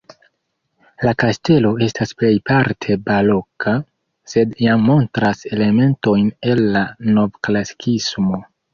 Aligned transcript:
La 1.07 1.11
kastelo 1.23 1.71
estas 1.87 2.13
plejparte 2.21 2.97
baroka, 3.11 3.75
sed 4.35 4.59
jam 4.65 4.89
montras 4.91 5.47
elementojn 5.55 6.37
el 6.53 6.67
la 6.75 6.87
novklasikismo. 7.15 8.47